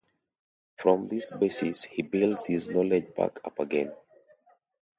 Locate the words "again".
3.59-3.93